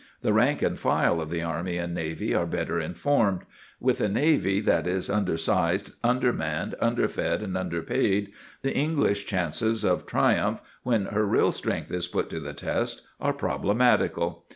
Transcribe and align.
The 0.23 0.33
rank 0.33 0.63
and 0.63 0.79
file 0.79 1.21
of 1.21 1.29
the 1.29 1.43
army 1.43 1.77
and 1.77 1.93
navy 1.93 2.33
are 2.33 2.47
better 2.47 2.79
informed. 2.79 3.43
With 3.79 4.01
a 4.01 4.09
navy 4.09 4.59
that 4.59 4.87
is 4.87 5.11
undersized, 5.11 5.93
undermanned, 6.03 6.73
underfed, 6.81 7.43
and 7.43 7.55
underpaid, 7.55 8.31
the 8.63 8.73
English 8.75 9.27
chances 9.27 9.83
of 9.83 10.07
triumph, 10.07 10.59
when 10.81 11.05
her 11.05 11.27
real 11.27 11.51
strength 11.51 11.91
is 11.91 12.07
put 12.07 12.31
to 12.31 12.39
the 12.39 12.53
test, 12.53 13.03
are 13.19 13.31
problematical. 13.31 14.43